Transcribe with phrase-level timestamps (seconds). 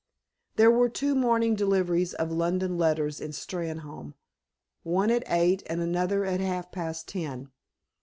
[0.55, 4.15] There were two morning deliveries of London letters in Steynholme,
[4.81, 7.51] one at eight and another at half past ten.